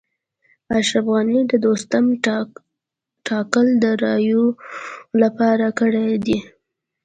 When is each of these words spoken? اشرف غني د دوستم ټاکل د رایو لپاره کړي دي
اشرف 0.77 1.05
غني 1.13 1.39
د 1.51 1.53
دوستم 1.65 2.05
ټاکل 3.27 3.67
د 3.83 3.85
رایو 4.03 4.43
لپاره 5.21 5.67
کړي 5.79 6.09
دي 6.25 6.39